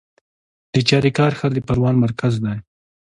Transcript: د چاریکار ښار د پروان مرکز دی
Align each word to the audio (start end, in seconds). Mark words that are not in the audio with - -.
د 0.73 0.75
چاریکار 0.89 1.31
ښار 1.39 1.51
د 1.55 1.59
پروان 1.67 1.95
مرکز 2.03 2.33
دی 2.45 2.57